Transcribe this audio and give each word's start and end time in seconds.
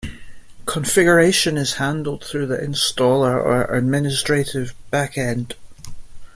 Configuration 0.65 1.57
is 1.57 1.73
handled 1.75 2.25
through 2.25 2.47
the 2.47 2.57
installer 2.57 3.35
or 3.35 3.65
administrative 3.71 4.73
back-end. 4.89 5.53